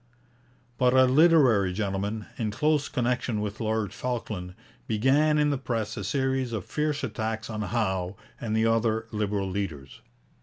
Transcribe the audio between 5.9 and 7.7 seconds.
a series of fierce attacks on